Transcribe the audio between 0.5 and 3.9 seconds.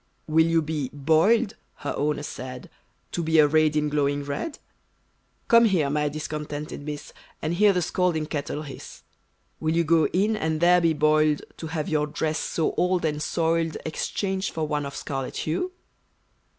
be boiled" her owner said, "To be arrayed in